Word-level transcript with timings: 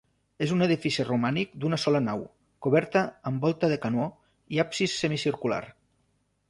És 0.43 0.51
un 0.53 0.65
edifici 0.67 1.03
romànic 1.09 1.51
d'una 1.65 1.79
sola 1.83 2.01
nau, 2.07 2.23
coberta 2.67 3.05
amb 3.31 3.47
volta 3.47 3.73
de 3.75 3.79
canó, 3.87 4.11
i 4.57 4.65
absis 4.67 4.99
semicircular. 5.05 5.65